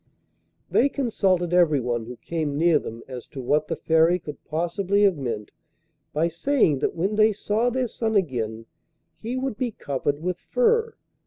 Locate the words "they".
0.67-0.89, 7.17-7.31